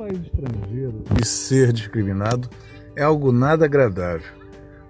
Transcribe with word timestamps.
país 0.00 0.18
estrangeiro 0.18 1.04
e 1.20 1.26
ser 1.26 1.74
discriminado 1.74 2.48
é 2.96 3.02
algo 3.02 3.30
nada 3.32 3.66
agradável. 3.66 4.32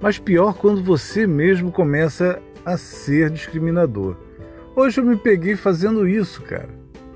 Mas 0.00 0.20
pior 0.20 0.54
quando 0.54 0.84
você 0.84 1.26
mesmo 1.26 1.72
começa 1.72 2.40
a 2.64 2.76
ser 2.76 3.28
discriminador. 3.28 4.16
Hoje 4.76 5.00
eu 5.00 5.04
me 5.04 5.16
peguei 5.16 5.56
fazendo 5.56 6.06
isso, 6.06 6.40
cara. 6.42 6.68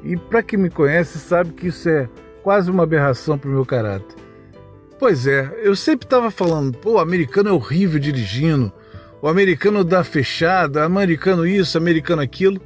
E 0.02 0.16
para 0.16 0.42
quem 0.42 0.58
me 0.58 0.70
conhece 0.70 1.20
sabe 1.20 1.52
que 1.52 1.68
isso 1.68 1.88
é 1.88 2.08
quase 2.42 2.68
uma 2.68 2.82
aberração 2.82 3.38
pro 3.38 3.48
meu 3.48 3.64
caráter. 3.64 4.16
Pois 4.98 5.28
é, 5.28 5.60
eu 5.62 5.76
sempre 5.76 6.04
estava 6.04 6.32
falando, 6.32 6.76
pô, 6.76 6.94
o 6.94 6.98
americano 6.98 7.50
é 7.50 7.52
horrível 7.52 8.00
dirigindo, 8.00 8.72
o 9.22 9.28
americano 9.28 9.84
dá 9.84 10.02
fechada, 10.02 10.84
americano 10.84 11.46
isso, 11.46 11.78
americano 11.78 12.22
aquilo. 12.22 12.60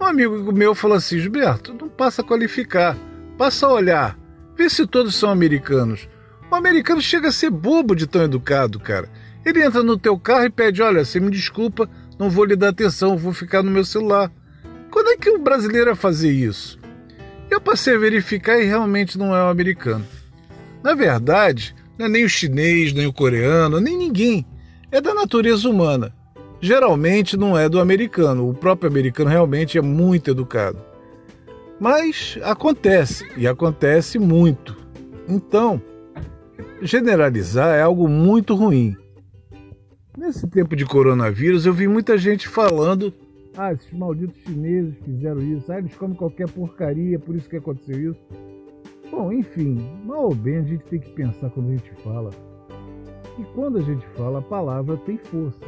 Um 0.00 0.04
amigo 0.04 0.52
meu 0.52 0.72
falou 0.72 0.96
assim: 0.96 1.18
Gilberto, 1.18 1.74
não 1.74 1.88
passa 1.88 2.22
a 2.22 2.24
qualificar, 2.24 2.96
passa 3.36 3.66
a 3.66 3.72
olhar, 3.72 4.21
vê 4.56 4.68
se 4.68 4.86
todos 4.86 5.14
são 5.14 5.30
americanos. 5.30 6.08
O 6.50 6.54
americano 6.54 7.00
chega 7.00 7.28
a 7.28 7.32
ser 7.32 7.50
bobo 7.50 7.94
de 7.94 8.06
tão 8.06 8.22
educado, 8.22 8.78
cara. 8.78 9.08
Ele 9.44 9.64
entra 9.64 9.82
no 9.82 9.98
teu 9.98 10.18
carro 10.18 10.44
e 10.44 10.50
pede: 10.50 10.82
Olha, 10.82 11.04
você 11.04 11.18
me 11.18 11.30
desculpa, 11.30 11.88
não 12.18 12.30
vou 12.30 12.44
lhe 12.44 12.56
dar 12.56 12.68
atenção, 12.68 13.16
vou 13.16 13.32
ficar 13.32 13.62
no 13.62 13.70
meu 13.70 13.84
celular. 13.84 14.30
Quando 14.90 15.08
é 15.08 15.16
que 15.16 15.30
o 15.30 15.38
brasileiro 15.38 15.90
ia 15.90 15.96
fazer 15.96 16.30
isso? 16.30 16.78
Eu 17.50 17.60
passei 17.60 17.94
a 17.94 17.98
verificar 17.98 18.58
e 18.58 18.64
realmente 18.64 19.18
não 19.18 19.34
é 19.34 19.42
o 19.42 19.48
americano. 19.48 20.06
Na 20.82 20.94
verdade, 20.94 21.74
não 21.98 22.06
é 22.06 22.08
nem 22.08 22.24
o 22.24 22.28
chinês, 22.28 22.92
nem 22.92 23.06
o 23.06 23.12
coreano, 23.12 23.80
nem 23.80 23.96
ninguém. 23.96 24.46
É 24.90 25.00
da 25.00 25.14
natureza 25.14 25.68
humana 25.68 26.14
geralmente 26.62 27.36
não 27.36 27.58
é 27.58 27.68
do 27.68 27.80
americano. 27.80 28.48
O 28.48 28.54
próprio 28.54 28.88
americano 28.88 29.28
realmente 29.28 29.76
é 29.76 29.82
muito 29.82 30.30
educado. 30.30 30.78
Mas 31.82 32.38
acontece, 32.44 33.28
e 33.36 33.44
acontece 33.44 34.16
muito. 34.16 34.76
Então, 35.28 35.82
generalizar 36.80 37.74
é 37.74 37.82
algo 37.82 38.06
muito 38.06 38.54
ruim. 38.54 38.96
Nesse 40.16 40.46
tempo 40.46 40.76
de 40.76 40.86
coronavírus, 40.86 41.66
eu 41.66 41.74
vi 41.74 41.88
muita 41.88 42.16
gente 42.16 42.46
falando: 42.46 43.12
ah, 43.58 43.72
esses 43.72 43.92
malditos 43.92 44.40
chineses 44.42 44.94
fizeram 45.04 45.40
isso, 45.40 45.72
ah, 45.72 45.78
eles 45.78 45.92
comem 45.96 46.16
qualquer 46.16 46.48
porcaria, 46.48 47.18
por 47.18 47.34
isso 47.34 47.48
que 47.48 47.56
aconteceu 47.56 48.12
isso. 48.12 48.20
Bom, 49.10 49.32
enfim, 49.32 49.84
mal 50.04 50.26
ou 50.26 50.36
bem 50.36 50.58
a 50.58 50.62
gente 50.62 50.84
tem 50.84 51.00
que 51.00 51.10
pensar 51.10 51.50
quando 51.50 51.70
a 51.70 51.72
gente 51.72 51.92
fala. 52.04 52.30
E 53.40 53.42
quando 53.56 53.78
a 53.78 53.82
gente 53.82 54.06
fala, 54.16 54.38
a 54.38 54.42
palavra 54.42 54.96
tem 54.98 55.18
força. 55.18 55.66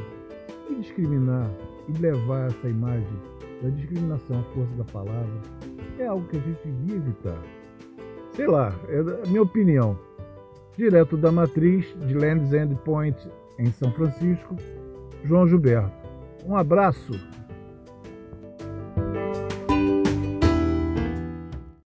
E 0.70 0.77
discriminar 0.77 1.51
e 1.89 2.01
levar 2.01 2.47
essa 2.47 2.69
imagem 2.69 3.19
da 3.61 3.69
discriminação 3.70 4.39
à 4.39 4.42
força 4.55 4.73
da 4.77 4.85
palavra 4.85 5.73
é 6.03 6.06
algo 6.06 6.27
que 6.28 6.37
a 6.37 6.41
gente 6.41 6.61
devia 6.64 6.97
evitar. 6.97 7.39
Sei 8.34 8.47
lá, 8.47 8.73
é 8.89 8.98
a 8.98 9.28
minha 9.28 9.42
opinião. 9.42 9.98
Direto 10.77 11.17
da 11.17 11.31
matriz 11.31 11.86
de 12.06 12.14
Land's 12.14 12.53
End 12.53 12.75
Point, 12.84 13.17
em 13.59 13.70
São 13.73 13.92
Francisco, 13.92 14.56
João 15.25 15.47
Gilberto. 15.47 15.92
Um 16.45 16.56
abraço 16.56 17.12